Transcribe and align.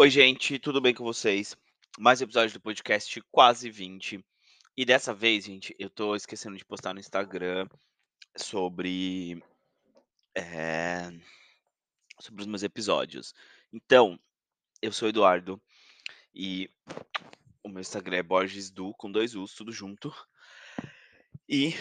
Oi, 0.00 0.08
gente, 0.08 0.58
tudo 0.58 0.80
bem 0.80 0.94
com 0.94 1.04
vocês? 1.04 1.54
Mais 1.98 2.22
um 2.22 2.24
episódio 2.24 2.54
do 2.54 2.60
podcast 2.62 3.20
Quase 3.30 3.68
20. 3.70 4.24
E 4.74 4.84
dessa 4.86 5.12
vez, 5.12 5.44
gente, 5.44 5.76
eu 5.78 5.90
tô 5.90 6.16
esquecendo 6.16 6.56
de 6.56 6.64
postar 6.64 6.94
no 6.94 7.00
Instagram 7.00 7.68
sobre, 8.34 9.44
eh, 10.34 11.10
sobre 12.18 12.40
os 12.40 12.46
meus 12.46 12.62
episódios. 12.62 13.34
Então, 13.70 14.18
eu 14.80 14.90
sou 14.90 15.04
o 15.04 15.10
Eduardo 15.10 15.60
e 16.34 16.70
o 17.62 17.68
meu 17.68 17.82
Instagram 17.82 18.16
é 18.16 18.22
Borges 18.22 18.70
Du, 18.70 18.94
com 18.94 19.12
dois 19.12 19.34
U's, 19.34 19.52
tudo 19.54 19.70
junto. 19.70 20.10
E, 21.46 21.74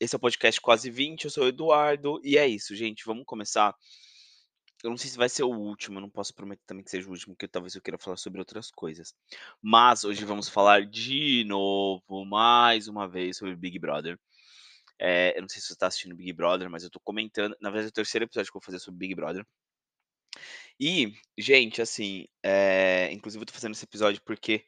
esse 0.00 0.16
é 0.16 0.18
o 0.18 0.20
podcast 0.20 0.60
Quase 0.60 0.90
20, 0.90 1.26
eu 1.26 1.30
sou 1.30 1.44
o 1.44 1.48
Eduardo, 1.48 2.20
e 2.24 2.36
é 2.36 2.48
isso, 2.48 2.74
gente, 2.74 3.04
vamos 3.06 3.24
começar. 3.24 3.72
Eu 4.82 4.90
não 4.90 4.96
sei 4.96 5.10
se 5.10 5.18
vai 5.18 5.28
ser 5.28 5.42
o 5.42 5.50
último, 5.50 5.98
eu 5.98 6.02
não 6.02 6.10
posso 6.10 6.32
prometer 6.32 6.62
também 6.64 6.84
que 6.84 6.90
seja 6.90 7.08
o 7.08 7.10
último, 7.10 7.34
porque 7.34 7.48
talvez 7.48 7.74
eu 7.74 7.82
queira 7.82 7.98
falar 7.98 8.16
sobre 8.16 8.38
outras 8.38 8.70
coisas. 8.70 9.12
Mas 9.60 10.04
hoje 10.04 10.24
vamos 10.24 10.48
falar 10.48 10.86
de 10.86 11.44
novo, 11.44 12.24
mais 12.24 12.86
uma 12.86 13.08
vez, 13.08 13.36
sobre 13.38 13.56
Big 13.56 13.78
Brother. 13.78 14.18
Eh, 15.00 15.34
eu 15.36 15.42
não 15.42 15.48
sei 15.48 15.60
se 15.60 15.68
você 15.68 15.76
tá 15.76 15.88
assistindo 15.88 16.14
Big 16.14 16.32
Brother, 16.32 16.70
mas 16.70 16.84
eu 16.84 16.90
tô 16.90 17.00
comentando 17.00 17.56
na 17.60 17.70
verdade 17.70 17.88
é 17.88 17.90
o 17.90 17.92
terceiro 17.92 18.24
episódio 18.24 18.50
que 18.52 18.56
eu 18.56 18.60
vou 18.60 18.66
fazer 18.66 18.78
sobre 18.78 18.98
Big 18.98 19.14
Brother. 19.14 19.44
E, 20.78 21.12
gente, 21.36 21.82
assim, 21.82 22.26
eh, 22.42 23.10
inclusive 23.12 23.42
eu 23.42 23.46
tô 23.46 23.52
fazendo 23.52 23.72
esse 23.72 23.84
episódio 23.84 24.22
porque 24.24 24.64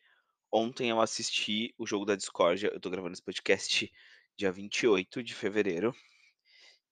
ontem 0.51 0.91
eu 0.91 1.01
assisti 1.01 1.73
o 1.79 1.87
jogo 1.87 2.05
da 2.05 2.17
discórdia, 2.17 2.71
eu 2.73 2.81
tô 2.81 2.91
gravando 2.91 3.13
esse 3.13 3.23
podcast 3.23 3.93
dia 4.37 4.51
28 4.51 5.23
de 5.23 5.35
fevereiro, 5.35 5.95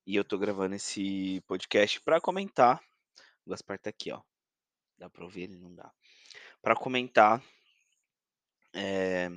e 0.06 0.16
eu 0.16 0.24
tô 0.24 0.38
gravando 0.38 0.74
esse 0.76 1.42
podcast 1.46 2.00
pra 2.00 2.20
comentar 2.20 2.80
o 3.48 3.50
Gaspar 3.50 3.78
tá 3.78 3.90
aqui, 3.90 4.12
ó. 4.12 4.20
Dá 4.98 5.08
pra 5.08 5.24
ouvir 5.24 5.44
ele? 5.44 5.56
Não 5.56 5.74
dá. 5.74 5.90
Pra 6.62 6.76
comentar 6.76 7.42
eh, 8.74 9.30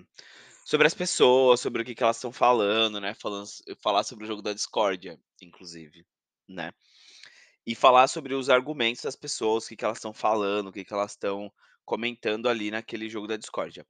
sobre 0.66 0.88
as 0.88 0.94
pessoas, 0.94 1.60
sobre 1.60 1.82
o 1.82 1.86
que 1.86 1.96
que 1.96 2.04
elas 2.04 2.18
estão 2.18 2.32
falando, 2.32 3.00
né, 3.02 3.14
falando 3.16 3.48
falar 3.82 4.04
sobre 4.04 4.26
o 4.26 4.28
jogo 4.28 4.42
da 4.42 4.54
discórdia, 4.54 5.20
inclusive, 5.42 6.06
né. 6.48 6.72
E 7.66 7.76
falar 7.76 8.08
sobre 8.08 8.34
os 8.36 8.50
argumentos 8.50 9.04
das 9.04 9.16
pessoas, 9.16 9.66
o 9.66 9.70
que 9.70 9.78
que 9.78 9.86
elas 9.86 9.98
estão 9.98 10.14
falando, 10.14 10.68
o 10.70 10.72
que 10.74 10.86
que 10.86 10.94
elas 10.94 11.12
estão 11.12 11.52
comentando 11.86 12.50
ali 12.50 12.72
naquele 12.72 13.10
jogo 13.10 13.28
da 13.28 13.38
discórdia. 13.38 13.86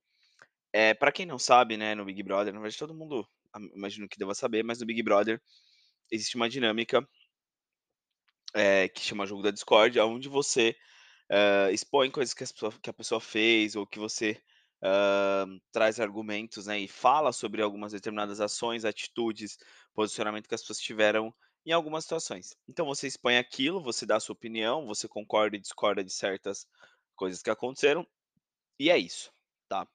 Eh, 0.73 0.93
pra 0.95 1.11
quem 1.11 1.25
não 1.25 1.39
sabe, 1.39 1.77
né, 1.77 1.95
no 1.95 2.05
Big 2.05 2.23
Brother, 2.23 2.53
na 2.53 2.59
verdade 2.59 2.79
todo 2.79 2.95
mundo 2.95 3.27
a 3.53 3.59
imagino 3.75 4.07
que 4.09 4.19
deva 4.19 4.35
saber, 4.35 4.63
mas 4.63 4.79
no 4.79 4.85
Big 4.85 5.03
Brother 5.03 5.41
existe 6.11 6.35
uma 6.35 6.49
dinâmica 6.49 7.07
eh, 8.55 8.89
que 8.89 9.01
chama 9.01 9.25
jogo 9.27 9.43
da 9.43 9.51
discórdia, 9.51 10.01
aonde 10.03 10.29
você, 10.29 10.75
hã, 11.31 11.71
expõe 11.71 12.11
coisas 12.11 12.33
que 12.35 12.43
as 12.43 12.51
pessoa 12.53 12.73
que 12.81 12.89
a 12.89 12.93
pessoa 12.93 13.21
fez 13.21 13.75
ou 13.75 13.87
que 13.87 13.99
você, 13.99 14.41
hã, 14.83 15.47
traz 15.71 15.99
argumentos, 15.99 16.67
né, 16.67 16.79
e 16.79 16.87
fala 16.89 17.31
sobre 17.33 17.61
algumas 17.63 17.93
determinadas 17.93 18.41
ações, 18.41 18.85
atitudes, 18.85 19.57
posicionamento 19.93 20.47
que 20.49 20.55
as 20.55 20.61
pessoas 20.61 20.79
tiveram 20.79 21.33
em 21.65 21.71
algumas 21.73 22.05
situações. 22.05 22.55
Então 22.69 22.85
você 22.87 23.07
expõe 23.07 23.37
aquilo, 23.37 23.81
você 23.83 24.05
dá 24.05 24.17
a 24.17 24.19
sua 24.21 24.33
opinião, 24.33 24.85
você 24.87 25.07
concorda 25.07 25.57
e 25.57 25.61
discorda 25.61 26.03
de 26.03 26.11
certas 26.13 26.67
coisas 27.15 27.41
que 27.43 27.49
aconteceram, 27.51 28.07
e 28.79 28.89
é 28.91 28.97
isso, 28.97 29.31
tá. 29.69 29.87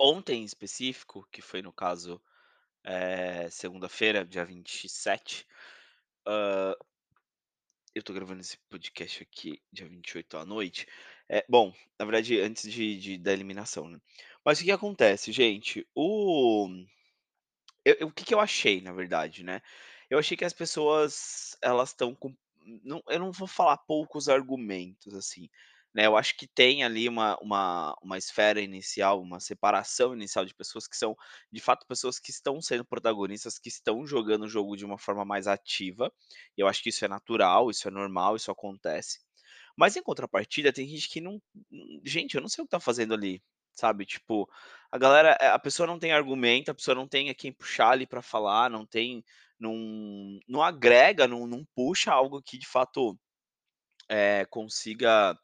Ontem 0.00 0.42
em 0.42 0.44
específico, 0.44 1.26
que 1.32 1.42
foi 1.42 1.60
no 1.62 1.72
caso, 1.72 2.20
eh, 2.84 3.50
segunda-feira, 3.50 4.24
dia 4.26 4.44
27, 4.44 5.46
hã 6.28 6.74
eu 7.98 8.02
tô 8.02 8.12
gravando 8.12 8.40
esse 8.40 8.56
podcast 8.70 9.22
aqui 9.22 9.60
dia 9.72 9.88
28 9.88 10.36
à 10.38 10.44
noite. 10.44 10.86
Eh, 11.28 11.44
bom, 11.48 11.72
na 11.98 12.04
verdade 12.04 12.40
antes 12.40 12.70
de 12.70 12.96
de 12.98 13.18
da 13.18 13.32
eliminação, 13.32 13.88
né. 13.88 13.98
Mas 14.44 14.58
o 14.58 14.60
que 14.60 14.66
que 14.66 14.72
acontece, 14.72 15.32
gente, 15.32 15.86
o 15.94 16.68
eu 17.84 17.96
eu 18.00 18.06
o 18.08 18.12
que 18.12 18.24
que 18.24 18.34
eu 18.34 18.40
achei, 18.40 18.80
na 18.80 18.92
verdade, 18.92 19.42
né. 19.44 19.60
Eu 20.10 20.18
achei 20.18 20.36
que 20.36 20.44
as 20.44 20.52
pessoas 20.52 21.56
elas 21.62 21.90
estão 21.90 22.14
com 22.14 22.34
não 22.84 23.02
eu 23.08 23.18
não 23.18 23.32
vou 23.32 23.48
falar 23.48 23.78
poucos 23.78 24.28
argumentos, 24.28 25.14
assim, 25.14 25.48
né, 25.94 26.06
eu 26.06 26.16
acho 26.16 26.36
que 26.36 26.46
tem 26.46 26.84
ali 26.84 27.08
uma 27.08 27.36
uma 27.40 27.94
uma 28.02 28.18
esfera 28.18 28.60
inicial, 28.60 29.20
uma 29.22 29.40
separação 29.40 30.14
inicial 30.14 30.44
de 30.44 30.54
pessoas 30.54 30.86
que 30.88 30.96
são, 30.96 31.16
de 31.52 31.60
fato, 31.60 31.86
pessoas 31.86 32.18
que 32.18 32.30
estão 32.30 32.60
sendo 32.62 32.84
protagonistas, 32.84 33.58
que 33.58 33.68
estão 33.68 34.06
jogando 34.06 34.44
o 34.44 34.48
jogo 34.48 34.76
de 34.76 34.84
uma 34.84 34.98
forma 34.98 35.24
mais 35.24 35.46
ativa, 35.48 36.12
e 36.56 36.60
eu 36.62 36.68
acho 36.68 36.82
que 36.82 36.90
isso 36.90 37.04
é 37.04 37.08
natural, 37.08 37.70
isso 37.70 37.88
é 37.88 37.90
normal, 37.90 38.36
isso 38.36 38.50
acontece. 38.50 39.20
Mas 39.76 39.96
em 39.96 40.02
contrapartida 40.02 40.72
tem 40.72 40.88
gente 40.88 41.08
que 41.08 41.20
não 41.20 41.40
gente, 42.04 42.34
eu 42.36 42.40
não 42.42 42.48
sei 42.48 42.62
o 42.62 42.66
que 42.66 42.70
tá 42.70 42.80
fazendo 42.80 43.14
ali, 43.14 43.42
sabe, 43.74 44.04
tipo, 44.06 44.48
a 44.92 44.98
galera 44.98 45.36
eh, 45.40 45.48
a 45.48 45.58
pessoa 45.58 45.86
não 45.86 45.98
tem 45.98 46.12
argumento, 46.12 46.70
a 46.70 46.74
pessoa 46.74 46.94
não 46.94 47.08
tem 47.08 47.30
a 47.30 47.34
quem 47.34 47.52
puxar 47.52 47.90
ali 47.92 48.06
pra 48.06 48.22
falar, 48.22 48.70
não 48.70 48.86
tem 48.86 49.24
não 49.60 49.74
não 50.48 50.62
agrega, 50.62 51.26
não 51.28 51.46
não 51.46 51.64
puxa 51.74 52.12
algo 52.12 52.42
que 52.42 52.58
de 52.58 52.66
fato, 52.66 53.18
eh, 54.10 54.46
consiga, 54.50 55.36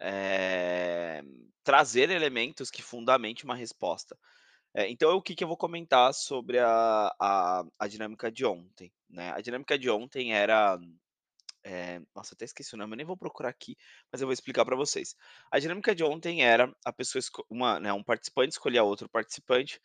eh, 0.00 1.22
trazer 1.64 2.10
elementos 2.10 2.70
que 2.70 2.82
fundamente 2.82 3.44
uma 3.44 3.54
resposta. 3.56 4.18
Eh, 4.74 4.88
então 4.90 5.16
o 5.16 5.22
que 5.22 5.34
que 5.36 5.44
eu 5.44 5.48
vou 5.48 5.56
comentar 5.56 6.14
sobre 6.14 6.58
a 6.60 7.14
a 7.20 7.64
a 7.78 7.88
dinâmica 7.88 8.30
de 8.32 8.44
ontem, 8.46 8.92
né. 9.08 9.32
A 9.34 9.40
dinâmica 9.40 9.78
de 9.78 9.90
ontem 9.90 10.34
era, 10.34 10.78
eh, 11.64 12.00
nossa, 12.14 12.34
até 12.34 12.44
esqueci 12.44 12.74
o 12.74 12.78
nome, 12.78 12.92
eu 12.94 12.96
nem 12.98 13.06
vou 13.06 13.16
procurar 13.16 13.48
aqui, 13.50 13.76
mas 14.12 14.20
eu 14.20 14.26
vou 14.26 14.32
explicar 14.32 14.64
pra 14.64 14.76
vocês. 14.76 15.14
A 15.50 15.58
dinâmica 15.58 15.94
de 15.94 16.04
ontem 16.04 16.42
era 16.44 16.72
a 16.84 16.92
pessoa 16.92 17.22
uma 17.50 17.80
né, 17.80 17.92
um 17.92 18.02
participante 18.04 18.52
escolher 18.52 18.80
outro 18.80 19.08
participante 19.08 19.80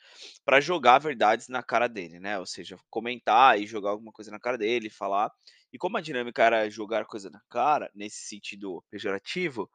pra 0.45 0.62
jogar 0.62 1.00
verdades 1.00 1.47
na 1.47 1.63
cara 1.63 1.88
dele, 1.88 2.19
né, 2.19 2.38
ou 2.40 2.45
seja, 2.45 2.78
comentar 2.90 3.59
e 3.59 3.66
jogar 3.67 3.91
alguma 3.91 4.12
coisa 4.12 4.31
na 4.31 4.40
cara 4.40 4.57
dele 4.57 4.90
falar. 4.90 5.31
E 5.72 5.78
como 5.78 5.97
a 5.97 6.01
dinâmica 6.01 6.44
era 6.44 6.69
jogar 6.69 7.06
coisa 7.06 7.29
na 7.29 7.41
cara, 7.50 7.90
nesse 7.96 8.28
sentido 8.28 8.84
pejorativo, 8.90 9.69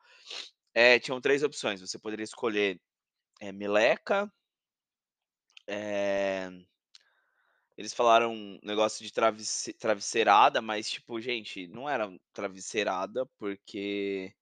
eh, 0.75 0.99
tinham 1.01 1.21
3 1.21 1.43
opções, 1.43 1.81
você 1.81 1.99
poderia 1.99 2.25
escolher, 2.25 2.81
eh, 3.41 3.53
meleca 3.53 4.31
eh, 5.67 6.51
eles 7.77 7.95
falaram 7.95 8.33
um 8.33 8.59
negócio 8.63 9.05
de 9.05 9.13
travesse 9.13 9.73
travesseirada, 9.75 10.63
mas, 10.63 10.91
tipo, 10.91 11.21
gente, 11.21 11.67
não 11.69 11.89
era 11.89 12.11
travesseirada, 12.33 13.27
porque 13.39 14.33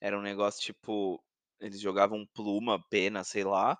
era 0.00 0.18
um 0.18 0.22
negócio, 0.22 0.62
tipo, 0.62 1.22
eles 1.60 1.80
jogavam 1.80 2.26
pluma, 2.34 2.82
pena, 2.90 3.24
sei 3.24 3.44
lá 3.44 3.78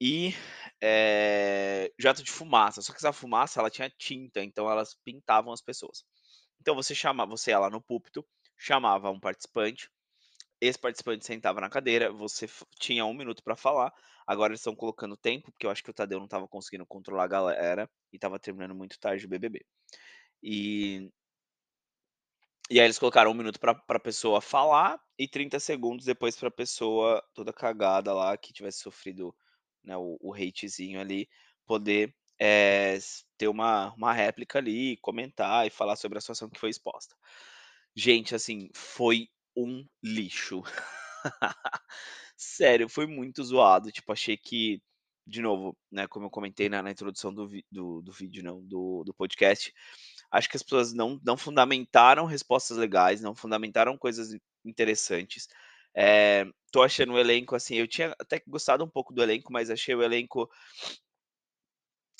e, 0.00 0.34
eh, 0.82 1.90
jato 1.98 2.22
de 2.22 2.30
fumaça, 2.30 2.82
só 2.82 2.92
que 2.92 2.98
essa 2.98 3.12
fumaça 3.12 3.60
ela 3.60 3.70
tinha 3.70 3.88
tinta, 3.90 4.42
então 4.42 4.70
elas 4.70 4.94
pintavam 5.04 5.52
as 5.52 5.62
pessoas. 5.62 6.04
Então 6.60 6.74
você 6.74 6.94
chama 6.94 7.26
você 7.26 7.50
ia 7.50 7.58
lá 7.58 7.70
no 7.70 7.82
púlpito, 7.82 8.26
chamava 8.56 9.10
um 9.10 9.20
participante, 9.20 9.90
esse 10.60 10.78
participante 10.78 11.24
sentava 11.26 11.60
na 11.60 11.70
cadeira, 11.70 12.12
você 12.12 12.46
tinha 12.80 13.04
1 13.06 13.14
minuto 13.14 13.42
pra 13.44 13.56
falar, 13.56 13.92
agora 14.26 14.52
eles 14.52 14.60
estão 14.60 14.74
colocando 14.76 15.16
tempo, 15.16 15.52
porque 15.52 15.66
eu 15.66 15.70
acho 15.70 15.82
que 15.84 15.90
o 15.90 15.94
Tadeu 15.94 16.18
não 16.18 16.26
estava 16.26 16.48
conseguindo 16.48 16.86
controlar 16.86 17.24
a 17.24 17.28
galera, 17.28 17.90
e 18.12 18.16
estava 18.16 18.38
terminando 18.38 18.74
muito 18.76 18.98
tarde 19.00 19.26
o 19.26 19.28
BBB. 19.28 19.64
E 20.42 21.10
e 22.70 22.80
aí 22.80 22.86
eles 22.86 22.98
colocaram 22.98 23.30
1 23.30 23.34
minuto 23.34 23.60
pra 23.60 23.74
pra 23.74 24.00
pessoa 24.00 24.40
falar 24.40 24.98
e 25.18 25.28
30 25.28 25.60
segundos 25.60 26.06
depois 26.06 26.36
pra 26.36 26.50
pessoa 26.50 27.22
toda 27.34 27.52
cagada 27.52 28.12
lá, 28.14 28.36
que 28.36 28.52
tivesse 28.52 28.78
sofrido, 28.80 29.34
né, 29.82 29.96
o 29.96 30.16
o 30.20 30.32
hatezinho 30.34 30.98
ali, 31.00 31.28
poder, 31.66 32.14
s 32.38 33.24
ter 33.36 33.48
uma 33.48 33.92
uma 33.94 34.12
réplica 34.12 34.58
ali, 34.58 34.96
comentar 34.98 35.66
e 35.66 35.70
falar 35.70 35.96
sobre 35.96 36.16
a 36.18 36.20
situação 36.20 36.48
que 36.48 36.58
foi 36.58 36.70
exposta. 36.70 37.14
Gente, 37.96 38.34
assim, 38.34 38.70
foi 38.74 39.28
um 39.56 39.86
lixo. 40.02 40.62
Sério, 42.36 42.88
foi 42.88 43.06
muito 43.06 43.42
zoado, 43.44 43.92
tipo, 43.92 44.12
achei 44.12 44.36
que 44.36 44.82
de 45.26 45.40
novo, 45.42 45.76
né, 45.90 46.06
como 46.08 46.26
eu 46.26 46.30
comentei 46.30 46.68
na 46.68 46.82
na 46.82 46.90
introdução 46.90 47.32
do 47.34 47.48
vi 47.48 47.64
do 47.72 48.02
do 48.02 48.12
vídeo 48.12 48.42
não, 48.44 48.62
do 48.62 49.04
do 49.04 49.14
podcast, 49.14 49.72
acho 50.30 50.48
que 50.50 50.56
as 50.56 50.62
pessoas 50.62 50.92
não 50.92 51.20
não 51.24 51.36
fundamentaram 51.36 52.26
respostas 52.26 52.76
legais, 52.78 53.20
não 53.22 53.34
fundamentaram 53.34 53.96
coisas 53.98 54.32
in 54.34 54.40
interessantes. 54.66 55.48
Eh, 55.96 56.44
tô 56.72 56.82
achando 56.82 57.12
o 57.14 57.18
elenco, 57.18 57.54
assim, 57.56 57.76
eu 57.76 57.86
tinha 57.88 58.14
até 58.20 58.40
que 58.40 58.50
gostado 58.50 58.84
um 58.84 58.88
pouco 58.90 59.12
do 59.14 59.22
elenco, 59.22 59.52
mas 59.52 59.70
achei 59.70 59.94
o 59.94 60.02
elenco 60.02 60.48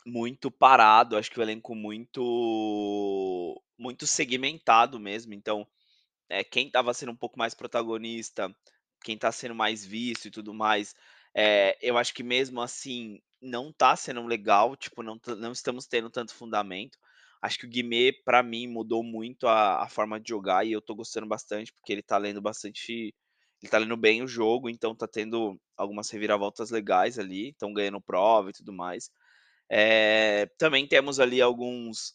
muito 0.06 0.50
parado, 0.50 1.16
acho 1.16 1.31
que 1.31 1.38
o 1.38 1.42
elenco 1.42 1.75
muito 1.75 3.60
muito 3.78 4.06
segmentado 4.06 5.00
mesmo, 5.00 5.32
então, 5.34 5.66
eh, 6.29 6.44
quem 6.44 6.67
estava 6.69 6.94
sendo 6.94 7.12
um 7.12 7.17
pouco 7.17 7.38
mais 7.38 7.55
protagonista, 7.55 8.55
quem 9.05 9.19
tá 9.19 9.31
sendo 9.32 9.55
mais 9.55 9.85
visto 9.85 10.26
e 10.29 10.31
tudo 10.31 10.55
mais, 10.55 10.94
eh, 11.35 11.76
eu 11.82 11.99
acho 11.99 12.15
que 12.15 12.23
mesmo 12.23 12.61
assim 12.62 13.21
não 13.41 13.73
tá 13.73 13.94
sendo 13.97 14.25
legal, 14.26 14.76
tipo, 14.76 15.03
não 15.03 15.19
não 15.38 15.53
estamos 15.53 15.87
tendo 15.87 16.11
tanto 16.11 16.35
fundamento. 16.35 16.99
Acho 17.43 17.59
que 17.59 17.67
o 17.67 17.69
Guimê, 17.69 18.12
pra 18.25 18.43
mim, 18.43 18.67
mudou 18.67 19.03
muito 19.05 19.47
a 19.49 19.82
a 19.85 19.88
forma 19.88 20.19
de 20.21 20.29
jogar 20.31 20.67
e 20.67 20.73
eu 20.73 20.81
tô 20.82 20.94
gostando 20.94 21.26
bastante, 21.26 21.73
porque 21.73 21.93
ele 21.93 22.03
tá 22.03 22.17
lendo 22.19 22.41
bastante 22.41 23.15
ele 23.62 23.70
tá 23.70 23.79
lendo 23.79 23.97
bem 23.97 24.23
o 24.23 24.27
jogo, 24.29 24.69
então 24.69 24.94
tá 24.94 25.06
tendo 25.09 25.59
algumas 25.77 26.11
reviravoltas 26.11 26.70
legais 26.70 27.19
ali, 27.19 27.49
estão 27.50 27.73
ganhando 27.73 28.00
prova 28.00 28.50
e 28.50 28.53
tudo 28.53 28.73
mais. 28.73 29.11
Eh, 29.70 30.47
também 30.59 30.87
temos 30.87 31.20
ali 31.20 31.41
alguns, 31.43 32.15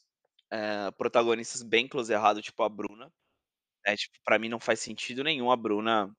eh, 0.51 0.91
protagonistas 0.97 1.63
bem 1.63 1.87
close 1.87 2.11
errado, 2.13 2.41
tipo 2.41 2.61
a 2.63 2.69
Bruna, 2.69 3.11
né, 3.91 3.97
tipo, 3.97 4.17
pra 4.25 4.39
mim 4.39 4.49
não 4.49 4.59
faz 4.59 4.79
sentido 4.81 5.23
nenhum 5.23 5.51
a 5.51 5.55
Bruna 5.57 6.11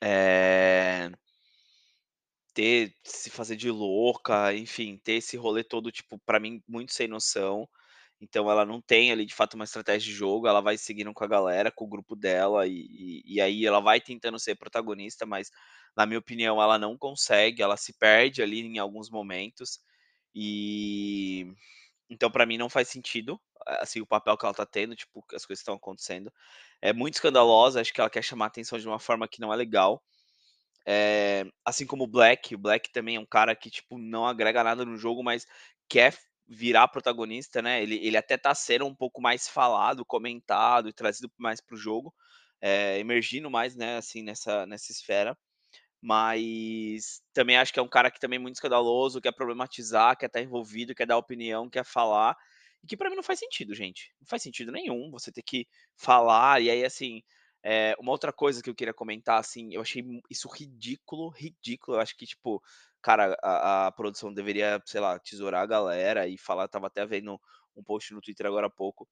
eh 0.00 1.10
ter 2.54 2.92
se 3.04 3.30
fazer 3.30 3.56
de 3.56 3.70
louca, 3.70 4.54
enfim, 4.54 4.98
ter 5.04 5.14
esse 5.14 5.36
rolê 5.36 5.62
todo, 5.64 5.90
tipo, 5.92 6.18
pra 6.26 6.40
mim 6.40 6.62
muito 6.68 6.92
sem 6.92 7.06
noção. 7.08 7.68
Então 8.20 8.50
ela 8.50 8.64
não 8.66 8.80
tem 8.82 9.12
ali, 9.12 9.24
de 9.26 9.34
fato, 9.34 9.54
uma 9.54 9.64
estratégia 9.64 10.10
de 10.10 10.16
jogo, 10.16 10.46
ela 10.48 10.60
vai 10.60 10.76
seguindo 10.78 11.12
com 11.14 11.24
a 11.24 11.28
galera, 11.28 11.70
com 11.70 11.84
o 11.84 11.88
grupo 11.88 12.16
dela, 12.16 12.66
e 12.66 12.72
e 13.26 13.34
e 13.36 13.40
aí 13.40 13.64
ela 13.66 13.80
vai 13.80 14.00
tentando 14.00 14.38
ser 14.40 14.56
protagonista, 14.56 15.24
mas 15.26 15.50
na 15.96 16.04
minha 16.06 16.18
opinião 16.18 16.60
ela 16.62 16.78
não 16.78 16.98
consegue, 16.98 17.62
ela 17.62 17.76
se 17.76 17.92
perde 17.98 18.42
ali 18.42 18.60
em 18.62 18.78
alguns 18.78 19.08
momentos. 19.10 19.78
E 20.34 21.46
então 22.10 22.30
pra 22.30 22.46
mim 22.46 22.58
não 22.58 22.70
faz 22.70 22.88
sentido, 22.88 23.40
assim, 23.80 24.00
o 24.00 24.06
papel 24.06 24.36
que 24.36 24.44
ela 24.46 24.54
tá 24.54 24.66
tendo, 24.66 24.96
tipo, 24.96 25.24
as 25.34 25.44
coisas 25.46 25.60
estão 25.60 25.74
acontecendo. 25.74 26.32
É 26.82 26.92
muito 26.92 27.14
escandalosa, 27.14 27.80
acho 27.80 27.92
que 27.92 28.00
ela 28.00 28.10
quer 28.10 28.22
chamar 28.22 28.46
atenção 28.46 28.78
de 28.78 28.86
uma 28.88 28.98
forma 29.00 29.28
que 29.28 29.40
não 29.40 29.52
é 29.52 29.56
legal. 29.56 30.02
Eh, 30.86 31.44
assim 31.64 31.86
como 31.86 32.04
o 32.04 32.06
Black, 32.06 32.54
o 32.54 32.58
Black 32.58 32.90
também 32.92 33.16
é 33.16 33.20
um 33.20 33.26
cara 33.26 33.54
que, 33.54 33.70
tipo, 33.70 33.98
não 33.98 34.26
agrega 34.26 34.64
nada 34.64 34.84
no 34.84 34.96
jogo, 34.96 35.22
mas 35.22 35.46
quer 35.88 36.16
virar 36.46 36.88
protagonista, 36.88 37.60
né, 37.60 37.82
ele 37.82 37.96
ele 38.06 38.16
até 38.16 38.38
tá 38.38 38.54
sendo 38.54 38.86
um 38.86 38.94
pouco 38.94 39.20
mais 39.20 39.46
falado, 39.48 40.04
comentado 40.04 40.88
e 40.88 40.92
trazido 40.94 41.30
mais 41.36 41.60
para 41.60 41.74
o 41.74 41.78
jogo, 41.78 42.14
eh, 42.62 42.98
emergindo 42.98 43.50
mais, 43.50 43.76
né, 43.76 43.98
assim, 43.98 44.22
nessa 44.22 44.66
nessa 44.66 44.90
esfera. 44.92 45.36
Mas 46.02 47.20
também 47.34 47.56
acho 47.58 47.72
que 47.72 47.80
é 47.80 47.82
um 47.82 47.88
cara 47.88 48.10
que 48.10 48.20
também 48.20 48.38
é 48.38 48.40
muito 48.42 48.56
escandaloso, 48.56 49.20
quer 49.20 49.32
problematizar, 49.32 50.16
quer 50.16 50.26
estar 50.26 50.40
envolvido, 50.42 50.94
quer 50.94 51.06
dar 51.06 51.16
opinião, 51.18 51.68
quer 51.68 51.84
falar, 51.84 52.36
e 52.82 52.86
que 52.86 52.96
pra 52.96 53.10
mim 53.10 53.16
não 53.16 53.22
faz 53.22 53.38
sentido, 53.40 53.74
gente. 53.74 54.12
Não 54.20 54.26
faz 54.28 54.42
sentido 54.42 54.72
nenhum 54.72 55.10
você 55.10 55.32
ter 55.32 55.42
que 55.42 55.66
falar, 55.96 56.60
e 56.62 56.70
aí, 56.70 56.84
assim, 56.84 57.22
eh, 57.64 57.94
uma 57.98 58.12
outra 58.12 58.32
coisa 58.32 58.62
que 58.62 58.70
eu 58.70 58.74
queria 58.74 58.94
comentar, 58.94 59.38
assim, 59.40 59.70
eu 59.74 59.80
achei 59.82 60.02
isso 60.30 60.48
ridículo, 60.48 61.28
ridículo, 61.30 61.96
eu 61.98 62.00
acho 62.00 62.16
que, 62.16 62.26
tipo, 62.26 62.62
cara, 63.02 63.36
a 63.42 63.86
a 63.88 63.92
produção 63.92 64.32
deveria, 64.32 64.80
sei 64.86 65.00
lá, 65.00 65.18
tesourar 65.18 65.62
a 65.62 65.66
galera 65.66 66.26
e 66.28 66.38
falar 66.38 66.66
estava 66.66 66.86
até 66.88 67.04
vendo 67.06 67.40
um 67.76 67.82
post 67.82 68.12
no 68.14 68.20
Twitter 68.20 68.46
agora 68.46 68.66
há 68.68 68.70
pouco, 68.70 69.08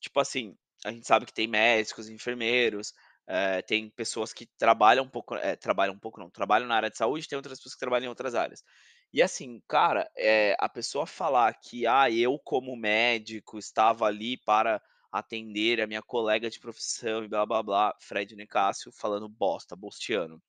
tipo 0.00 0.18
assim, 0.20 0.56
a 0.84 0.92
gente 0.92 1.06
sabe 1.06 1.26
que 1.26 1.32
tem 1.34 1.46
médicos, 1.48 2.08
enfermeiros, 2.08 2.92
eh, 3.28 3.62
tem 3.62 3.90
pessoas 3.90 4.32
que 4.32 4.46
trabalham 4.58 5.04
um 5.04 5.08
pouco 5.08 5.34
eh, 5.36 5.56
trabalham 5.56 5.94
um 5.94 5.98
pouco 5.98 6.20
não, 6.20 6.30
trabalham 6.30 6.66
na 6.68 6.76
área 6.76 6.90
de 6.90 6.96
saúde, 6.98 7.28
tem 7.28 7.36
outras 7.36 7.58
pessoas 7.58 7.74
que 7.74 7.80
trabalham 7.80 8.06
em 8.06 8.08
outras 8.08 8.34
áreas. 8.34 8.62
E 9.14 9.20
assim, 9.22 9.60
cara, 9.68 10.10
eh, 10.16 10.56
a 10.58 10.68
pessoa 10.68 11.06
falar 11.06 11.52
que: 11.60 11.86
"Ah, 11.86 12.10
eu 12.10 12.38
como 12.38 12.74
médico 12.74 13.58
estava 13.58 14.06
ali 14.06 14.38
para 14.38 14.80
atender 15.12 15.80
a 15.82 15.86
minha 15.86 16.00
colega 16.02 16.48
de 16.48 16.58
profissão 16.58 17.22
e 17.22 17.28
blá-blá-blá", 17.28 17.94
Fred 18.00 18.34
Nicásio 18.34 18.90
falando 18.90 19.28
bosta, 19.28 19.76
bostiano. 19.76 20.42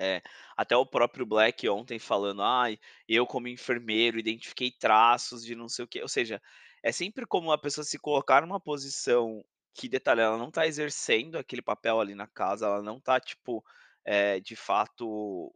Eh, 0.00 0.22
até 0.56 0.76
o 0.76 0.86
próprio 0.86 1.26
Black 1.26 1.68
ontem 1.68 1.98
falando: 1.98 2.42
"Ai, 2.42 2.78
eu 3.08 3.26
como 3.26 3.48
enfermeiro 3.48 4.18
identifiquei 4.18 4.70
traços 4.72 5.44
de 5.44 5.54
não 5.56 5.68
sei 5.68 5.84
o 5.86 5.88
quê", 5.88 6.02
ou 6.02 6.08
seja, 6.08 6.40
é 6.82 6.92
sempre 6.92 7.26
como 7.26 7.52
a 7.52 7.58
pessoa 7.58 7.84
se 7.84 7.98
colocar 7.98 8.42
numa 8.42 8.60
posição 8.60 9.44
que, 9.74 9.88
detalhe, 9.88 10.20
ela 10.22 10.38
não 10.38 10.50
tá 10.50 10.66
exercendo 10.66 11.38
aquele 11.38 11.62
papel 11.62 12.00
ali 12.00 12.14
na 12.14 12.26
casa, 12.28 12.66
ela 12.66 12.82
não 12.82 13.00
tá, 13.00 13.20
tipo, 13.20 13.64
eh, 14.04 14.40
de 14.40 14.56
fato, 14.56 15.54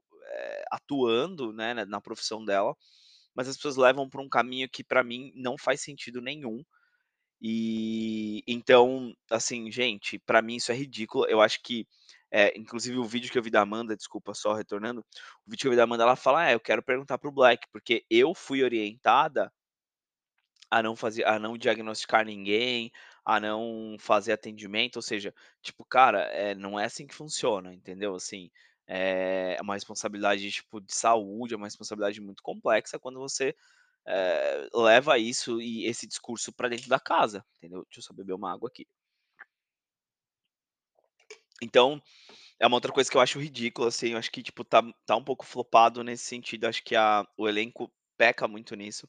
atuando, 0.76 1.52
né, 1.52 1.74
na 1.74 1.86
na 1.86 2.00
profissão 2.00 2.44
dela, 2.44 2.74
mas 3.34 3.48
as 3.48 3.56
pessoas 3.56 3.76
levam 3.76 4.08
pra 4.10 4.22
um 4.22 4.28
caminho 4.28 4.68
que 4.70 4.84
pra 4.84 5.04
mim 5.04 5.32
não 5.36 5.56
faz 5.58 5.82
sentido 5.82 6.20
nenhum. 6.22 6.64
E, 7.42 8.42
então, 8.48 9.14
assim, 9.30 9.70
gente, 9.70 10.18
pra 10.20 10.40
mim 10.42 10.56
isso 10.56 10.72
é 10.72 10.74
ridículo, 10.76 11.26
eu 11.28 11.40
acho 11.42 11.60
que, 11.62 11.86
eh, 12.32 12.52
inclusive 12.58 12.98
o 12.98 13.04
vídeo 13.04 13.30
que 13.30 13.38
eu 13.38 13.42
vi 13.42 13.50
da 13.50 13.60
Amanda, 13.62 13.96
desculpa, 13.96 14.34
só 14.34 14.54
retornando, 14.54 15.00
o 15.46 15.50
vídeo 15.50 15.62
que 15.62 15.66
eu 15.68 15.70
vi 15.72 15.76
da 15.76 15.84
Amanda, 15.84 16.04
ela 16.04 16.16
fala: 16.16 16.48
"É, 16.50 16.54
eu 16.54 16.60
quero 16.60 16.82
perguntar 16.82 17.18
para 17.18 17.28
o 17.28 17.32
Black, 17.32 17.66
porque 17.72 18.04
eu 18.10 18.34
fui 18.34 18.62
orientada 18.64 19.52
a 20.70 20.82
não 20.82 20.96
fazer 20.96 21.24
a 21.26 21.38
não 21.38 21.56
diagnosticar 21.56 22.24
ninguém, 22.24 22.90
a 23.24 23.38
não 23.40 23.96
fazer 23.98 24.32
atendimento", 24.32 24.96
ou 24.96 25.02
seja, 25.02 25.34
tipo, 25.62 25.84
cara, 25.84 26.22
eh, 26.32 26.54
não 26.54 26.78
é 26.78 26.84
assim 26.86 27.06
que 27.06 27.14
funciona, 27.14 27.72
entendeu, 27.74 28.14
assim, 28.14 28.50
é 28.86 29.58
uma 29.62 29.74
responsabilidade, 29.74 30.50
tipo, 30.50 30.80
de 30.80 30.94
saúde, 30.94 31.54
é 31.54 31.56
uma 31.56 31.66
responsabilidade 31.66 32.20
muito 32.20 32.42
complexa 32.42 32.98
quando 32.98 33.18
você, 33.20 33.54
eh, 34.06 34.68
leva 34.74 35.18
isso 35.18 35.60
e 35.62 35.86
esse 35.86 36.06
discurso 36.06 36.52
pra 36.52 36.68
dentro 36.68 36.88
da 36.88 37.00
casa, 37.00 37.44
entendeu. 37.58 37.84
Deixa 37.86 38.00
eu 38.00 38.04
só 38.04 38.14
beber 38.14 38.34
uma 38.34 38.52
água 38.52 38.68
aqui. 38.68 38.86
Então, 41.62 42.02
é 42.60 42.66
uma 42.66 42.76
outra 42.76 42.92
coisa 42.92 43.10
que 43.10 43.16
eu 43.16 43.20
acho 43.20 43.40
ridícula, 43.40 43.88
assim, 43.88 44.10
eu 44.12 44.18
acho 44.18 44.30
que, 44.32 44.42
tipo, 44.42 44.64
tá 44.64 44.82
tá 45.06 45.16
um 45.16 45.24
pouco 45.24 45.44
flopado 45.46 46.04
nesse 46.04 46.24
sentido, 46.24 46.66
acho 46.66 46.82
que 46.84 46.96
a 46.96 47.26
o 47.38 47.48
elenco 47.48 47.92
peca 48.18 48.48
muito 48.48 48.74
nisso. 48.76 49.08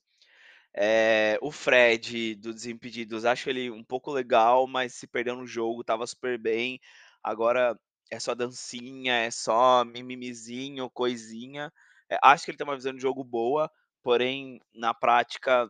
Eh, 0.76 1.38
o 1.42 1.52
Fred 1.52 2.36
do 2.36 2.54
Desimpedidos, 2.54 3.26
acho 3.26 3.50
ele 3.50 3.72
um 3.72 3.84
pouco 3.84 4.12
legal, 4.12 4.68
mas 4.68 4.94
se 4.96 5.08
perdeu 5.08 5.36
no 5.36 5.48
jogo, 5.48 5.82
estava 5.82 6.08
super 6.08 6.38
bem, 6.40 6.80
agora 7.24 7.80
é 8.16 8.20
só 8.20 8.36
dancinha, 8.36 9.14
é 9.16 9.32
só 9.32 9.84
mimimizinho, 9.86 10.90
coisinha. 10.92 11.72
Eh, 12.10 12.18
acho 12.24 12.46
que 12.46 12.52
ele 12.52 12.58
tem 12.58 12.68
uma 12.68 12.76
visão 12.76 12.94
de 12.94 13.02
jogo 13.02 13.24
boa, 13.24 13.70
porém, 14.04 14.60
na 14.74 14.94
prática, 14.94 15.70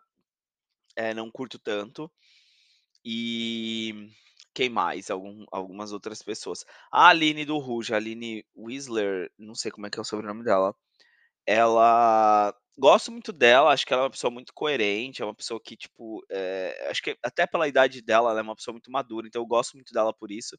eh, 0.95 1.13
não 1.13 1.31
curto 1.31 1.59
tanto. 1.59 2.11
E 3.05 4.09
quem 4.53 4.69
mais? 4.69 5.09
Algum 5.11 5.45
algumas 5.51 5.91
outras 5.93 6.21
pessoas. 6.23 6.65
A 6.91 7.09
Aline 7.09 7.45
do 7.45 7.57
Ruge, 7.59 7.93
a 7.93 7.97
Aline 7.97 8.45
Whisler, 8.55 9.31
não 9.37 9.55
sei 9.55 9.71
como 9.71 9.87
é 9.87 9.89
que 9.89 9.99
é 9.99 10.01
o 10.01 10.05
sobrenome 10.05 10.43
dela, 10.43 10.75
ela 11.47 12.53
gosto 12.77 13.11
muito 13.11 13.33
dela, 13.33 13.71
acho 13.73 13.85
que 13.85 13.93
ela 13.93 14.03
é 14.03 14.05
uma 14.05 14.11
pessoa 14.11 14.31
muito 14.31 14.53
coerente, 14.53 15.21
é 15.21 15.25
uma 15.25 15.35
pessoa 15.35 15.61
que, 15.63 15.77
tipo, 15.77 16.23
eh, 16.31 16.87
acho 16.91 17.01
que 17.03 17.17
até 17.23 17.47
pela 17.47 17.67
idade 17.67 18.01
dela, 18.01 18.31
ela 18.31 18.39
é 18.39 18.43
uma 18.43 18.55
pessoa 18.55 18.73
muito 18.73 18.91
madura, 18.91 19.27
então 19.27 19.41
eu 19.41 19.47
gosto 19.47 19.73
muito 19.75 19.93
dela 19.93 20.13
por 20.13 20.31
isso. 20.31 20.57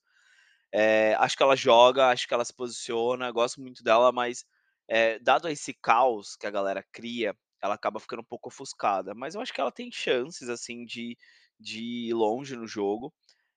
Eh, 0.72 1.14
acho 1.18 1.36
que 1.36 1.42
ela 1.42 1.56
joga, 1.56 2.08
acho 2.10 2.26
que 2.28 2.34
ela 2.34 2.44
se 2.44 2.54
posiciona, 2.54 3.30
gosto 3.30 3.60
muito 3.60 3.82
dela, 3.84 4.12
mas, 4.12 4.44
eh, 4.88 5.18
dado 5.20 5.48
esse 5.48 5.72
caos 5.74 6.36
que 6.36 6.46
a 6.46 6.50
galera 6.50 6.84
cria, 6.92 7.36
ela 7.62 7.74
acaba 7.74 8.00
ficando 8.00 8.20
um 8.22 8.24
pouco 8.24 8.48
ofuscada, 8.48 9.14
mas 9.14 9.34
eu 9.34 9.40
acho 9.40 9.52
que 9.52 9.60
ela 9.60 9.72
tem 9.72 9.90
chances, 9.92 10.48
assim, 10.48 10.84
de 10.84 11.16
de 11.58 11.80
ir 12.10 12.12
longe 12.14 12.54
no 12.56 12.66
jogo. 12.66 13.12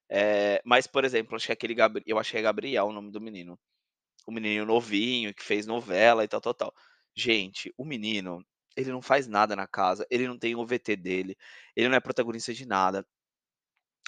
Eh, 0.10 0.62
mas, 0.66 0.88
por 0.88 1.06
exemplo, 1.06 1.36
acho 1.36 1.48
que 1.48 1.54
aquele 1.54 1.76
Gabri 1.76 2.04
eu 2.08 2.20
é 2.20 2.42
Gabriel 2.44 2.88
o 2.88 2.94
nome 2.94 3.12
do 3.12 3.22
menino, 3.22 3.60
o 4.28 4.32
menininho 4.32 4.66
novinho 4.66 5.34
que 5.34 5.44
fez 5.44 5.66
novela 5.68 6.24
e 6.24 6.28
tal, 6.28 6.42
tal, 6.42 6.54
tal. 6.54 6.74
Gente, 7.16 7.74
o 7.78 7.86
menino, 7.86 8.46
ele 8.78 8.92
não 8.92 9.02
faz 9.02 9.28
nada 9.28 9.56
na 9.56 9.68
casa, 9.68 10.06
ele 10.12 10.28
não 10.28 10.38
tem 10.40 10.56
o 10.56 10.66
VT 10.66 10.96
dele, 10.98 11.38
ele 11.76 11.90
não 11.90 11.96
é 11.98 12.00
protagonista 12.02 12.54
de 12.54 12.66
nada. 12.68 13.06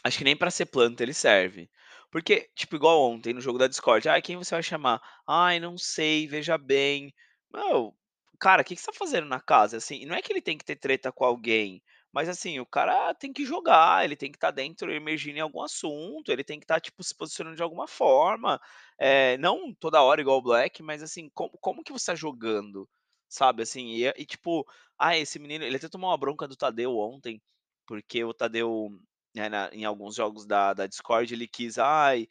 Acho 0.04 0.18
que 0.18 0.24
nem 0.24 0.36
pra 0.36 0.50
ser 0.52 0.66
planta 0.68 1.04
ele 1.04 1.14
serve. 1.14 1.70
Porque, 2.12 2.50
tipo, 2.56 2.76
igual 2.76 3.02
ontem 3.02 3.34
no 3.34 3.42
jogo 3.42 3.58
da 3.58 3.68
Discord: 3.68 4.08
"Ai, 4.10 4.22
quem 4.22 4.38
você 4.38 4.54
vai 4.56 4.64
chamar?", 4.64 5.02
"Ai, 5.28 5.60
não 5.60 5.78
sei, 5.78 6.28
veja 6.28 6.58
bem". 6.58 7.14
Meu, 7.54 7.96
cara, 8.40 8.64
que 8.64 8.76
que 8.76 8.82
você 8.82 8.88
tá 8.92 8.94
fazendo 8.98 9.28
na 9.28 9.40
casa, 9.40 9.78
assim, 9.78 10.06
não 10.06 10.16
é 10.16 10.22
que 10.22 10.32
ele 10.34 10.42
tem 10.42 10.58
que 10.58 10.66
ter 10.66 10.76
treta 10.76 11.12
com 11.12 11.24
alguém, 11.26 11.82
mas, 12.14 12.28
assim, 12.30 12.60
o 12.60 12.66
cara 12.66 13.14
tem 13.16 13.32
que 13.34 13.46
jogar, 13.46 14.04
ele 14.04 14.16
tem 14.18 14.30
que 14.32 14.38
estar 14.38 14.52
dentro, 14.52 14.92
emergindo 14.92 15.38
em 15.38 15.42
algum 15.42 15.62
assunto, 15.64 16.32
ele 16.32 16.44
tem 16.44 16.60
que 16.60 16.66
estar, 16.66 16.80
tipo, 16.82 17.04
se 17.04 17.16
posicionando 17.16 17.56
de 17.56 17.64
alguma 17.64 17.88
forma, 17.88 18.60
eh, 19.00 19.38
não 19.38 19.74
toda 19.74 20.02
hora 20.02 20.20
igual 20.22 20.38
o 20.40 20.42
Black, 20.42 20.84
mas, 20.84 21.02
assim, 21.04 21.30
como 21.34 21.52
como 21.60 21.84
que 21.84 21.92
você 21.94 22.08
tá 22.12 22.16
jogando, 22.16 22.88
sabe, 23.30 23.64
assim, 23.64 23.88
e 23.96 24.08
e 24.18 24.26
tipo, 24.26 24.66
ah, 25.00 25.18
esse 25.18 25.40
menino 25.40 25.64
ele 25.66 25.78
até 25.78 25.88
tomou 25.90 26.10
uma 26.10 26.18
bronca 26.18 26.48
do 26.48 26.56
Tadeu 26.58 26.98
ontem, 26.98 27.42
porque 27.88 28.24
o 28.24 28.34
Tadeu, 28.34 28.90
né, 29.36 29.50
na 29.50 29.70
em 29.74 29.86
alguns 29.86 30.16
jogos 30.16 30.46
da 30.46 30.74
da 30.74 30.88
Discord 30.88 31.34
ele 31.34 31.48
quis, 31.48 31.78
ai, 31.78 32.28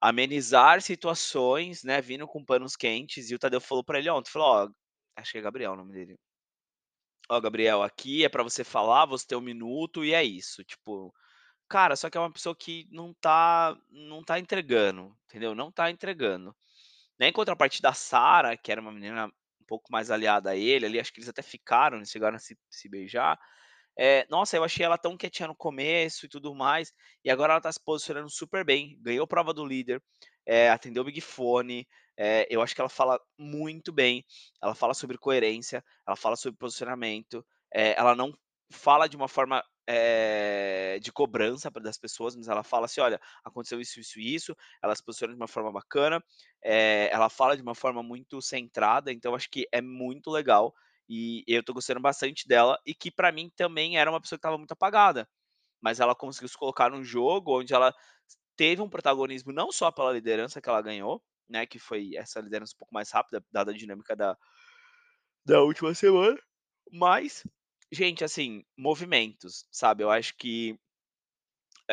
amenizar 0.00 0.82
situações, 0.82 1.84
né, 1.84 2.00
vindo 2.02 2.26
com 2.28 2.44
panos 2.44 2.76
quentes 2.76 3.30
e 3.30 3.34
o 3.36 3.38
Tadeu 3.40 3.60
falou 3.60 3.84
pra 3.84 3.98
ele 4.00 4.10
ontem, 4.10 4.30
falou: 4.32 4.48
"Ó", 4.66 4.70
acho 5.16 5.32
que 5.32 5.38
é 5.38 5.42
Gabriel 5.42 5.72
o 5.74 5.76
nome 5.76 5.92
dele. 5.94 6.18
"Ó, 7.30 7.40
Gabriel, 7.40 7.82
aqui 7.82 8.24
é 8.24 8.28
pra 8.28 8.42
você 8.42 8.64
falar, 8.64 9.06
você 9.06 9.26
tem 9.26 9.38
1 9.38 9.40
minuto 9.40 10.04
e 10.04 10.12
é 10.14 10.22
isso", 10.24 10.64
tipo, 10.64 11.14
cara, 11.68 11.96
só 11.96 12.10
que 12.10 12.18
é 12.18 12.20
uma 12.22 12.32
pessoa 12.32 12.56
que 12.56 12.88
não 12.92 13.14
tá 13.14 13.76
não 13.90 14.22
tá 14.24 14.38
entregando, 14.40 15.16
entendeu, 15.26 15.54
não 15.54 15.70
tá 15.72 15.90
entregando. 15.90 16.56
Na 17.18 17.28
em 17.28 17.32
contrapartida 17.32 17.90
a 17.90 17.94
Sara, 17.94 18.56
que 18.56 18.72
era 18.72 18.80
uma 18.80 18.92
menina 18.92 19.28
um 19.28 19.64
pouco 19.66 19.92
mais 19.92 20.10
aliada 20.10 20.50
a 20.52 20.56
ele 20.56 20.86
ali, 20.86 21.00
acho 21.00 21.12
que 21.12 21.20
eles 21.20 21.28
até 21.30 21.42
ficaram, 21.42 21.98
eles 21.98 22.10
chegaram 22.10 22.36
a 22.36 22.40
se 22.40 22.58
se 22.70 22.88
beijar, 22.88 23.38
eh, 23.98 24.26
nossa, 24.30 24.56
eu 24.56 24.64
achei 24.64 24.84
ela 24.84 24.98
tão 24.98 25.16
quietinha 25.16 25.48
no 25.48 25.56
começo 25.56 26.26
e 26.26 26.28
tudo 26.28 26.54
mais, 26.54 26.92
e 27.24 27.30
agora 27.30 27.52
ela 27.54 27.60
tá 27.60 27.70
se 27.72 27.80
posicionando 27.84 28.30
super 28.30 28.64
bem, 28.64 28.98
ganhou 29.00 29.26
prova 29.26 29.52
do 29.54 29.64
líder, 29.64 30.02
eh, 30.46 30.70
atendeu 30.70 31.02
o 31.02 31.06
Big 31.06 31.20
Fone, 31.20 31.86
eh, 32.16 32.46
eu 32.50 32.62
acho 32.62 32.74
que 32.74 32.80
ela 32.80 32.88
fala 32.90 33.18
muito 33.38 33.92
bem, 33.92 34.24
ela 34.62 34.74
fala 34.74 34.94
sobre 34.94 35.18
coerência, 35.18 35.84
ela 36.06 36.16
fala 36.16 36.36
sobre 36.36 36.58
posicionamento, 36.58 37.44
ela 37.72 38.14
não 38.14 38.32
fala 38.70 39.08
de 39.08 39.16
uma 39.16 39.28
forma, 39.28 39.62
eh, 39.88 40.98
de 41.02 41.12
cobrança 41.12 41.70
das 41.70 41.98
pessoas, 41.98 42.36
mas 42.36 42.48
ela 42.48 42.62
fala 42.62 42.86
assim: 42.86 43.00
"Olha, 43.00 43.20
aconteceu 43.44 43.80
isso, 43.80 44.00
isso 44.00 44.18
e 44.20 44.34
isso", 44.34 44.56
ela 44.82 44.94
se 44.94 45.02
posiciona 45.04 45.32
de 45.34 45.40
uma 45.40 45.48
forma 45.48 45.72
bacana, 45.72 46.22
eh, 46.62 47.08
ela 47.12 47.28
fala 47.28 47.56
de 47.56 47.62
uma 47.62 47.74
forma 47.74 48.02
muito 48.02 48.40
centrada, 48.42 49.12
então 49.12 49.34
acho 49.34 49.48
que 49.50 49.66
é 49.72 49.80
muito 49.80 50.30
legal, 50.30 50.74
e 51.12 51.44
eu 51.48 51.62
tô 51.64 51.74
gostando 51.74 52.00
bastante 52.00 52.48
dela, 52.48 52.78
e 52.86 52.94
que 52.94 53.10
pra 53.10 53.32
mim 53.32 53.50
também 53.56 53.98
era 53.98 54.10
uma 54.10 54.20
pessoa 54.20 54.38
que 54.38 54.40
estava 54.40 54.58
muito 54.58 54.72
apagada, 54.72 55.28
mas 55.82 56.00
ela 56.00 56.14
conseguiu 56.16 56.48
se 56.48 56.58
colocar 56.58 56.90
num 56.90 57.04
jogo 57.04 57.60
onde 57.60 57.74
ela 57.74 57.94
teve 58.56 58.82
um 58.82 58.88
protagonismo 58.90 59.52
não 59.52 59.72
só 59.72 59.90
pela 59.92 60.12
liderança 60.12 60.60
que 60.62 60.68
ela 60.68 60.82
ganhou, 60.82 61.22
né, 61.48 61.66
que 61.66 61.78
foi 61.78 62.12
essa 62.16 62.40
liderança 62.40 62.74
um 62.74 62.78
pouco 62.78 62.94
mais 62.94 63.10
rápida, 63.12 63.44
dada 63.52 63.72
a 63.72 63.74
dinâmica 63.76 64.16
da 64.16 64.36
da 65.44 65.60
última 65.62 65.94
semana, 65.94 66.38
mas, 66.92 67.42
gente, 67.92 68.24
assim, 68.24 68.64
movimentos, 68.76 69.66
sabe, 69.70 70.02
eu 70.04 70.10
acho 70.10 70.36
que 70.36 70.78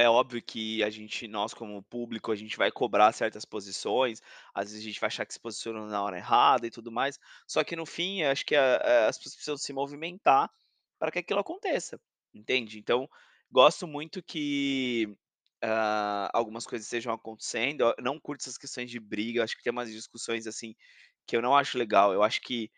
é 0.04 0.10
óbvio 0.10 0.42
que 0.42 0.84
a 0.84 0.90
gente 0.90 1.28
nós 1.28 1.54
como 1.54 1.84
público, 1.84 2.32
a 2.32 2.36
gente 2.36 2.58
vai 2.58 2.72
cobrar 2.72 3.12
certas 3.14 3.46
posições, 3.46 4.22
às 4.54 4.66
vezes 4.72 4.82
a 4.82 4.88
gente 4.88 5.00
vai 5.00 5.08
achar 5.08 5.26
que 5.26 5.34
se 5.34 5.40
posicionou 5.40 5.86
na 5.88 6.02
hora 6.04 6.18
errada 6.18 6.68
e 6.68 6.72
tudo 6.72 6.92
mais, 6.92 7.20
só 7.48 7.64
que 7.64 7.76
no 7.76 7.86
fim 7.86 8.24
acho 8.24 8.46
que 8.46 8.56
a 8.56 8.78
a 8.78 9.08
as 9.10 9.18
pessoas 9.18 9.36
precisam 9.36 9.58
se 9.58 9.74
movimentar 9.74 10.50
para 11.00 11.12
que 11.12 11.20
aquilo 11.20 11.40
aconteça, 11.40 12.00
entende. 12.34 12.80
Então, 12.80 13.08
gosto 13.52 13.88
muito 13.88 14.22
que, 14.24 15.08
hã, 15.64 16.30
algumas 16.34 16.66
coisas 16.66 16.86
estejam 16.88 17.14
acontecendo, 17.14 17.82
eu 17.98 18.04
não 18.04 18.20
curto 18.20 18.42
essas 18.42 18.58
questões 18.58 18.90
de 18.92 19.00
briga, 19.00 19.44
acho 19.44 19.56
que 19.58 19.64
tem 19.64 19.72
umas 19.72 19.92
discussões, 19.92 20.48
assim, 20.48 20.76
que 21.28 21.36
eu 21.38 21.42
não 21.42 21.56
acho 21.56 21.78
legal, 21.78 22.14
eu 22.14 22.24
acho 22.24 22.42
que, 22.42 22.72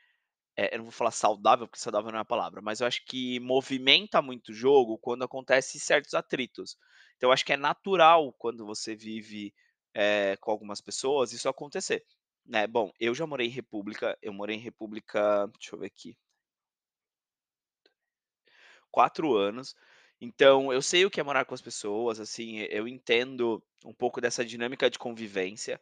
eh, 0.58 0.70
eu 0.74 0.80
não 0.80 0.86
vou 0.86 0.92
falar 0.92 1.12
saudável, 1.12 1.68
porque 1.68 1.80
saudável 1.80 2.12
não 2.12 2.20
é 2.20 2.22
a 2.22 2.26
palavra, 2.26 2.62
mas 2.62 2.82
eu 2.82 2.88
acho 2.88 3.06
que 3.06 3.40
movimenta 3.40 4.22
muito 4.22 4.50
o 4.52 4.54
jogo 4.54 4.98
quando 5.00 5.24
acontece 5.24 5.80
certos 5.80 6.14
atritos. 6.14 6.78
Então 7.22 7.32
acho 7.32 7.46
que 7.46 7.54
é 7.54 7.58
natural 7.58 8.34
quando 8.34 8.66
você 8.66 8.96
vive, 8.96 9.54
eh, 9.94 10.36
com 10.42 10.50
algumas 10.50 10.82
pessoas, 10.82 11.32
isso 11.32 11.48
acontecer, 11.48 12.04
né. 12.44 12.66
Bom, 12.66 12.92
eu 13.00 13.14
já 13.14 13.28
morei 13.28 13.46
em 13.46 13.52
república, 13.52 14.18
eu 14.24 14.34
morei 14.34 14.56
em 14.56 14.60
república, 14.60 15.46
deixa 15.60 15.76
eu 15.76 15.80
ver 15.80 15.86
aqui 15.86 16.18
4 18.92 19.36
anos, 19.36 19.76
então 20.20 20.72
eu 20.74 20.82
sei 20.82 21.06
o 21.06 21.10
que 21.10 21.20
é 21.20 21.24
morar 21.24 21.46
com 21.46 21.54
as 21.54 21.62
pessoas, 21.62 22.20
assim, 22.20 22.60
eu 22.70 22.88
entendo 22.88 23.64
um 23.86 23.94
pouco 23.94 24.20
dessa 24.22 24.44
dinâmica 24.46 24.90
de 24.90 25.00
convivência, 25.00 25.80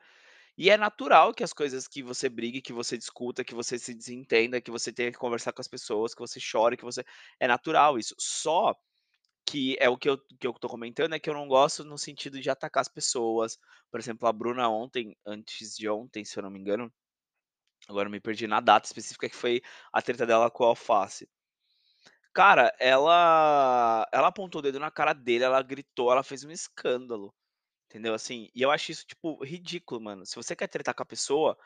e 0.57 0.69
é 0.69 0.77
natural 0.77 1.33
que 1.33 1.43
as 1.43 1.53
coisas 1.53 1.87
que 1.87 2.03
você 2.03 2.29
brigue, 2.29 2.61
que 2.61 2.73
você 2.73 2.97
discuta, 2.97 3.43
que 3.45 3.55
você 3.55 3.79
se 3.79 3.93
desentenda, 3.95 4.61
que 4.61 4.71
você 4.71 4.91
tenha 4.93 5.11
que 5.11 5.17
conversar 5.19 5.53
com 5.53 5.61
as 5.61 5.67
pessoas, 5.69 6.15
que 6.15 6.21
você 6.21 6.39
chore, 6.39 6.77
que 6.77 6.85
você 6.85 7.03
é 7.39 7.47
natural 7.47 7.97
isso, 7.99 8.15
só 8.19 8.75
que 9.49 9.75
é 9.79 9.89
o 9.89 9.97
que 9.97 10.09
eu 10.09 10.17
que 10.39 10.47
eu 10.47 10.53
tô 10.53 10.67
comentando, 10.69 11.13
é 11.15 11.19
que 11.19 11.29
eu 11.29 11.33
não 11.33 11.47
gosto 11.47 11.83
no 11.85 11.97
sentido 11.97 12.39
de 12.41 12.49
atacar 12.49 12.81
as 12.81 12.87
pessoas, 12.89 13.57
por 13.91 13.99
exemplo, 13.99 14.27
a 14.27 14.33
Bruna 14.33 14.69
ontem, 14.69 15.15
antes 15.25 15.75
de 15.77 15.89
ontem, 15.89 16.23
se 16.25 16.37
eu 16.39 16.43
não 16.43 16.49
me 16.51 16.59
engano, 16.59 16.91
agora 17.89 18.09
me 18.09 18.19
perdi 18.21 18.47
na 18.47 18.61
data 18.61 18.87
específica 18.87 19.29
que 19.29 19.35
foi 19.35 19.61
a 19.93 20.01
treta 20.01 20.25
dela 20.25 20.51
com 20.51 20.63
o 20.63 20.67
Alface. 20.67 21.29
Cara, 22.33 22.71
ela 22.79 24.07
ela 24.13 24.27
apontou 24.27 24.59
o 24.59 24.61
dedo 24.61 24.79
na 24.79 24.91
cara 24.91 25.13
dele, 25.13 25.43
ela 25.43 25.61
gritou, 25.63 26.11
ela 26.11 26.23
fez 26.23 26.43
um 26.43 26.51
escândalo, 26.51 27.33
entendeu, 27.89 28.13
assim, 28.15 28.49
e 28.55 28.61
eu 28.63 28.71
acho 28.71 28.91
isso, 28.91 29.05
tipo, 29.07 29.43
ridículo, 29.43 30.01
mano. 30.01 30.25
Se 30.25 30.35
você 30.35 30.55
quer 30.55 30.67
tretar 30.69 30.95
com 30.95 31.03
a 31.03 31.07
pessoa, 31.07 31.57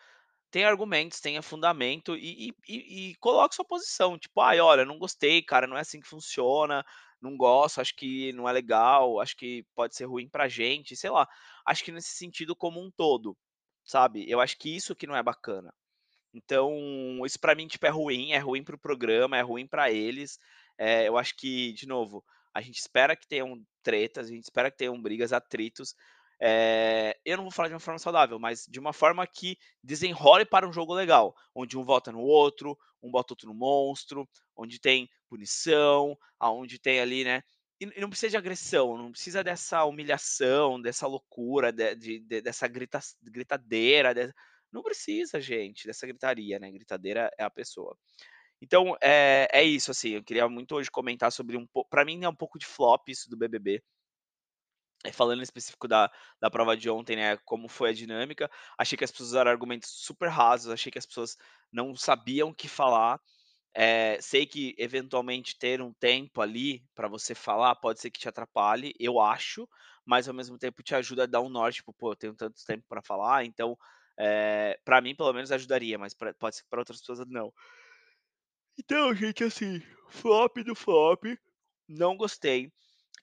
tenha 0.52 0.70
argumentos, 0.70 1.22
tenha 1.22 1.42
fundamento 1.44 2.16
e 2.18 2.50
e 2.50 2.54
e 2.70 3.12
e 3.12 3.16
coloque 3.18 3.56
sua 3.56 3.66
posição, 3.66 4.18
tipo: 4.20 4.42
"Ai, 4.42 4.60
olha, 4.62 4.86
não 4.86 5.00
gostei, 5.00 5.42
cara, 5.44 5.68
não 5.68 5.78
é 5.78 5.82
assim 5.82 6.02
que 6.02 6.08
funciona, 6.10 6.86
não 7.24 7.38
gosto, 7.38 7.82
acho 7.82 7.96
que 7.96 8.34
não 8.34 8.50
é 8.50 8.54
legal, 8.54 9.20
acho 9.22 9.36
que 9.38 9.66
pode 9.76 9.96
ser 9.96 10.06
ruim 10.06 10.30
pra 10.30 10.48
gente", 10.50 10.96
sei 10.98 11.10
lá, 11.12 11.28
acho 11.68 11.84
que 11.84 11.92
nesse 11.94 12.12
sentido 12.18 12.56
como 12.56 12.82
um 12.84 12.92
todo, 12.92 13.38
sabe, 13.86 14.30
eu 14.30 14.42
acho 14.42 14.58
que 14.60 14.76
isso 14.76 14.96
que 14.96 15.08
não 15.08 15.16
é 15.16 15.24
bacana. 15.24 15.74
Então, 16.34 16.72
isso 17.26 17.40
pra 17.40 17.56
mim, 17.56 17.68
tipo, 17.68 17.86
é 17.86 17.90
ruim, 17.90 18.32
é 18.32 18.40
ruim 18.40 18.64
para 18.64 18.76
o 18.76 18.80
programa, 18.80 19.38
é 19.38 19.42
ruim 19.42 19.68
pra 19.68 19.92
eles, 19.92 20.40
eh, 20.78 21.08
eu 21.08 21.18
acho 21.18 21.36
que, 21.38 21.74
de 21.74 21.88
novo, 21.88 22.24
a 22.54 22.62
gente 22.62 22.80
espera 22.80 23.16
que 23.16 23.28
tenham 23.28 23.62
tretas, 23.84 24.28
a 24.28 24.30
gente 24.32 24.44
espera 24.44 24.72
que 24.72 24.78
tenham 24.78 25.00
brigas, 25.02 25.32
atritos, 25.34 25.96
eh, 26.42 27.16
eu 27.26 27.38
não 27.38 27.44
vou 27.46 27.52
falar 27.52 27.68
de 27.70 27.74
uma 27.76 27.80
forma 27.80 28.00
saudável, 28.00 28.40
mas 28.40 28.66
de 28.68 28.80
uma 28.80 28.94
forma 28.94 29.26
que 29.28 29.58
desenrole 29.84 30.46
para 30.46 30.68
um 30.68 30.74
jogo 30.74 30.94
legal, 30.94 31.36
onde 31.56 31.78
um 31.78 31.84
vota 31.84 32.12
no 32.12 32.20
outro, 32.22 32.78
um 33.02 33.12
bota 33.12 33.34
outro 33.34 33.48
no 33.48 33.54
monstro, 33.56 34.28
onde 34.58 34.80
tem 34.80 35.08
punição, 35.34 36.18
aonde 36.40 36.80
tem 36.80 37.00
ali, 37.02 37.24
né 37.24 37.42
e 37.82 38.00
não 38.02 38.10
precisa 38.10 38.30
de 38.32 38.38
agressão, 38.38 38.98
não 38.98 39.12
precisa 39.12 39.44
dessa 39.44 39.84
humilhação, 39.86 40.82
dessa 40.82 41.08
loucura, 41.08 41.72
de 41.74 41.96
de 41.96 42.20
de 42.22 42.42
dessa 42.42 42.68
grita 42.68 43.00
gritadeira, 43.24 44.14
de 44.14 44.32
não 44.72 44.84
precisa 44.84 45.40
gente, 45.42 45.88
dessa 45.88 46.08
gritaria, 46.08 46.60
né, 46.60 46.72
gritadeira 46.72 47.30
é 47.38 47.44
a 47.44 47.50
pessoa. 47.50 47.98
Então, 48.62 48.96
é 49.02 49.48
é 49.52 49.64
isso, 49.64 49.92
assim, 49.92 50.12
eu 50.12 50.24
queria 50.24 50.48
muito 50.50 50.76
hoje 50.76 50.92
comentar 50.92 51.32
sobre 51.34 51.58
um 51.58 51.68
po 51.68 51.86
pra 51.90 52.06
mim 52.06 52.24
é 52.26 52.30
um 52.30 52.36
pouco 52.36 52.60
de 52.60 52.66
flop 52.68 53.10
isso 53.10 53.30
do 53.30 53.38
BBB. 53.38 53.84
Eh, 55.06 55.12
falando 55.12 55.40
em 55.40 55.44
específico 55.44 55.88
da 55.88 56.10
da 56.40 56.50
prova 56.50 56.78
de 56.78 56.90
ontem, 56.90 57.16
né, 57.18 57.38
como 57.46 57.68
foi 57.68 57.90
a 57.90 57.94
dinâmica, 57.94 58.50
achei 58.78 58.98
que 58.98 59.04
as 59.04 59.12
pessoas 59.12 59.30
usaram 59.30 59.52
argumentos 59.52 59.90
super 59.90 60.30
rasos, 60.30 60.72
achei 60.72 60.92
que 60.92 60.98
as 61.00 61.06
pessoas 61.06 61.36
não 61.72 61.96
sabiam 61.96 62.50
o 62.50 62.56
que 62.56 62.68
falar, 62.70 63.20
eh, 63.76 64.20
sei 64.22 64.46
que 64.46 64.76
eventualmente 64.78 65.58
ter 65.58 65.82
um 65.82 65.94
tempo 65.94 66.42
ali 66.42 66.84
pra 66.96 67.08
você 67.08 67.36
falar 67.36 67.76
pode 67.76 68.00
ser 68.02 68.12
que 68.12 68.20
te 68.20 68.30
atrapalhe, 68.30 68.94
eu 69.00 69.20
acho, 69.20 69.68
mas 70.06 70.28
ao 70.28 70.34
mesmo 70.34 70.58
tempo 70.58 70.84
te 70.84 70.96
ajuda 70.96 71.24
a 71.24 71.28
dar 71.28 71.42
um 71.42 71.50
norte, 71.50 71.78
tipo: 71.78 71.94
"Pô, 71.94 72.12
eu 72.12 72.16
tenho 72.16 72.36
tanto 72.36 72.64
tempo 72.66 72.86
pra 72.88 73.02
falar", 73.02 73.46
então, 73.46 73.78
eh, 74.20 74.78
pra 74.86 75.02
mim 75.02 75.16
pelo 75.16 75.34
menos 75.34 75.52
ajudaria, 75.52 75.98
mas 75.98 76.14
pra 76.14 76.34
pode 76.34 76.56
ser 76.58 76.64
que 76.64 76.70
pra 76.70 76.80
outras 76.82 77.00
pessoas 77.00 77.20
não. 77.28 77.54
Então, 78.78 79.14
gente, 79.16 79.44
assim, 79.44 79.82
flop 80.10 80.58
do 80.64 80.76
flop, 80.76 81.24
não 81.88 82.18
gostei, 82.18 82.72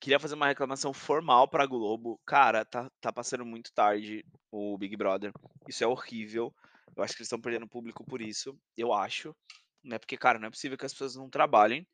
queria 0.00 0.20
fazer 0.20 0.34
uma 0.34 0.46
reclamação 0.46 0.92
formal 0.92 1.48
pra 1.48 1.66
Globo, 1.66 2.20
cara, 2.26 2.64
tá 2.64 2.90
tá 3.00 3.12
passando 3.12 3.44
muito 3.44 3.72
tarde 3.72 4.24
o 4.50 4.76
Big 4.78 4.96
Brother, 4.96 5.32
isso 5.68 5.82
é 5.84 5.86
horrível, 5.86 6.54
eu 6.96 7.02
acho 7.02 7.14
que 7.14 7.20
eles 7.22 7.26
estão 7.26 7.40
perdendo 7.40 7.68
público 7.68 8.04
por 8.04 8.20
isso, 8.22 8.58
eu 8.76 8.92
acho, 8.92 9.34
né, 9.82 9.98
porque, 9.98 10.16
cara, 10.16 10.38
não 10.38 10.48
é 10.48 10.50
possível 10.50 10.76
que 10.76 10.86
as 10.86 10.92
pessoas 10.92 11.16
não 11.16 11.30
trabalhem 11.30 11.86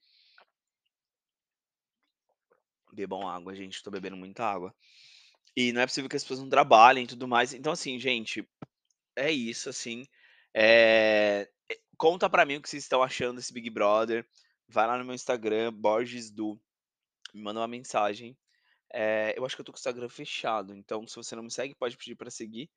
Bebam 2.96 3.28
água, 3.28 3.54
gente, 3.54 3.82
tô 3.82 3.90
bebendo 3.90 4.16
muita 4.16 4.44
água. 4.44 4.74
E 5.54 5.70
não 5.72 5.82
é 5.82 5.86
possível 5.86 6.08
que 6.08 6.16
as 6.16 6.22
pessoas 6.22 6.40
não 6.40 6.48
trabalhem 6.48 7.04
e 7.04 7.06
tudo 7.06 7.28
mais, 7.28 7.52
então 7.52 7.72
assim, 7.72 7.98
gente, 7.98 8.48
é 9.14 9.30
isso, 9.30 9.68
assim, 9.68 10.06
e 10.54 11.48
conta 11.96 12.28
pra 12.28 12.44
mim 12.44 12.56
o 12.56 12.62
que 12.62 12.68
vocês 12.68 12.82
estão 12.82 13.02
achando 13.02 13.36
desse 13.36 13.52
Big 13.52 13.68
Brother, 13.70 14.26
vai 14.68 14.86
lá 14.86 14.98
no 14.98 15.04
meu 15.04 15.14
Instagram, 15.14 15.72
borgesdu, 15.72 16.60
me 17.34 17.42
manda 17.42 17.60
uma 17.60 17.68
mensagem, 17.68 18.36
eh, 18.92 19.34
eu 19.36 19.44
acho 19.44 19.54
que 19.54 19.60
eu 19.60 19.64
tô 19.64 19.72
com 19.72 19.76
o 19.76 19.80
Instagram 19.80 20.08
fechado, 20.08 20.74
então 20.74 21.06
se 21.06 21.16
você 21.16 21.36
não 21.36 21.42
me 21.42 21.50
segue, 21.50 21.74
pode 21.74 21.96
pedir 21.96 22.16
pra 22.16 22.30
seguir. 22.30 22.70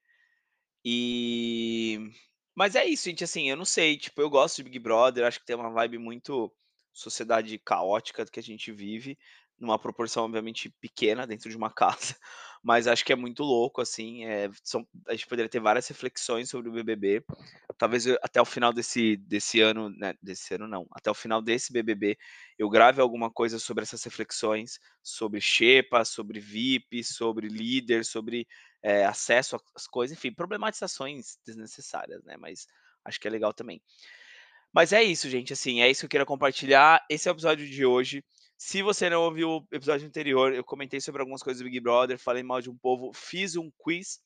E 0.84 2.12
mas 2.60 2.76
é 2.76 2.86
isso, 2.86 3.06
gente, 3.10 3.24
assim, 3.24 3.50
eu 3.50 3.56
não 3.56 3.64
sei, 3.64 3.98
tipo, 3.98 4.22
eu 4.22 4.30
gosto 4.30 4.58
de 4.58 4.64
Big 4.64 4.80
Brother, 4.80 5.26
acho 5.26 5.40
que 5.40 5.46
tem 5.46 5.56
uma 5.56 5.72
vibe 5.72 5.98
muito 5.98 6.54
sociedade 6.94 7.58
caótica 7.58 8.26
que 8.26 8.38
a 8.40 8.44
gente 8.44 8.70
vive, 8.70 9.18
numa 9.58 9.80
proporção 9.80 10.26
obviamente 10.26 10.70
pequena 10.82 11.26
dentro 11.26 11.50
de 11.50 11.56
uma 11.56 11.72
casa, 11.74 12.18
mas 12.62 12.86
acho 12.86 13.06
que 13.06 13.14
é 13.14 13.16
muito 13.16 13.44
louco, 13.44 13.80
assim, 13.80 14.26
eh, 14.26 14.50
são 14.62 14.86
a 15.08 15.14
gente 15.14 15.26
poderia 15.28 15.50
ter 15.50 15.62
várias 15.62 15.88
reflexões 15.88 16.50
sobre 16.50 16.70
o 16.70 16.74
BBB, 16.74 17.24
talvez 17.78 18.06
eu 18.06 18.18
até 18.22 18.42
o 18.42 18.46
final 18.46 18.74
desse 18.74 19.16
desse 19.16 19.62
ano, 19.62 19.90
né, 19.90 20.14
desse 20.22 20.54
ano 20.54 20.68
não, 20.68 20.86
até 20.92 21.10
o 21.10 21.14
final 21.14 21.42
desse 21.42 21.72
BBB, 21.72 22.18
eu 22.58 22.70
grave 22.70 23.00
alguma 23.02 23.32
coisa 23.32 23.58
sobre 23.58 23.84
essas 23.84 24.04
reflexões, 24.04 24.80
sobre 25.02 25.40
xepa, 25.40 26.04
sobre 26.04 26.40
VIP, 26.42 27.04
sobre 27.06 27.48
líder, 27.48 28.04
sobre, 28.04 28.46
eh, 28.84 29.06
acesso 29.06 29.58
às 29.76 29.88
coisas, 29.88 30.18
enfim, 30.18 30.34
problematizações 30.34 31.38
desnecessárias, 31.46 32.24
né, 32.24 32.38
mas 32.38 32.68
acho 33.06 33.20
que 33.20 33.28
é 33.28 33.32
legal 33.32 33.54
também. 33.54 33.82
Mas 34.74 34.94
é 34.94 35.04
isso, 35.04 35.30
gente, 35.30 35.54
assim, 35.54 35.82
é 35.82 35.90
isso 35.90 36.02
que 36.02 36.06
eu 36.06 36.10
queria 36.10 36.26
compartilhar, 36.26 37.04
esse 37.10 37.28
é 37.28 37.32
o 37.32 37.34
episódio 37.36 37.68
de 37.68 37.86
hoje, 37.86 38.24
se 38.58 38.82
você 38.84 39.10
não 39.10 39.24
ouviu 39.24 39.50
o 39.50 39.68
episódio 39.72 40.06
anterior, 40.08 40.54
eu 40.54 40.64
comentei 40.66 41.00
sobre 41.00 41.22
algumas 41.22 41.42
coisas 41.42 41.62
do 41.62 41.66
Big 41.66 41.80
Brother, 41.80 42.20
falei 42.20 42.44
mal 42.44 42.62
de 42.62 42.70
um 42.70 42.78
povo, 42.78 43.12
fiz 43.14 43.56
um 43.56 43.72
quiz, 43.80 44.20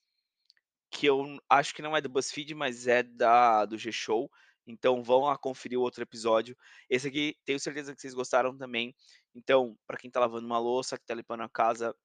que 0.91 1.05
eu 1.05 1.37
acho 1.49 1.73
que 1.73 1.81
não 1.81 1.95
é 1.95 2.01
do 2.01 2.09
BuzzFeed, 2.09 2.53
mas 2.55 2.87
é 2.87 3.03
da 3.03 3.65
do 3.65 3.77
G-Show, 3.77 4.29
Então 4.65 5.03
vão 5.03 5.21
lá 5.21 5.37
conferir 5.37 5.77
o 5.77 5.81
outro 5.81 6.03
episódio. 6.03 6.55
Esse 6.89 7.07
aqui 7.07 7.35
tenho 7.45 7.59
certeza 7.59 7.93
que 7.93 8.01
vocês 8.01 8.13
gostaram 8.13 8.57
também. 8.57 8.95
Então, 9.35 9.77
para 9.87 9.97
quem 9.97 10.09
tá 10.11 10.19
lavando 10.19 10.45
uma 10.47 10.59
louça, 10.59 10.97
que 10.97 11.05
tá 11.05 11.13
limpando 11.15 11.43
a 11.43 11.49
casa, 11.49 11.95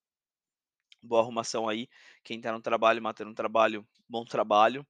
boa 1.03 1.23
arrumação 1.23 1.69
aí. 1.69 1.89
Quem 2.25 2.41
tá 2.41 2.53
no 2.53 2.61
trabalho, 2.61 3.03
matando 3.03 3.31
um 3.31 3.35
trabalho, 3.35 3.87
bom 4.09 4.25
trabalho. 4.25 4.87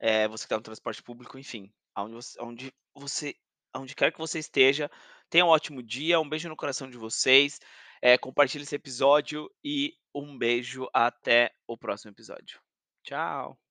Eh, 0.00 0.28
você 0.28 0.44
que 0.44 0.48
tá 0.50 0.56
no 0.56 0.62
transporte 0.62 1.02
público, 1.02 1.38
enfim, 1.38 1.72
aonde 1.94 2.14
você 2.14 2.40
aonde 2.40 2.72
você 2.94 3.34
aonde 3.72 3.94
quer 3.94 4.12
que 4.12 4.18
você 4.18 4.38
esteja, 4.38 4.90
tenha 5.28 5.44
um 5.44 5.48
ótimo 5.48 5.82
dia, 5.82 6.20
um 6.20 6.28
beijo 6.28 6.48
no 6.48 6.56
coração 6.56 6.88
de 6.88 6.96
vocês, 6.96 7.58
eh, 8.02 8.16
compartilhe 8.18 8.64
esse 8.64 8.76
episódio 8.76 9.50
e 9.64 9.94
um 10.14 10.38
beijo, 10.38 10.88
até 10.94 11.50
o 11.66 11.76
próximo 11.76 12.12
episódio. 12.12 12.60
Tchau. 13.02 13.63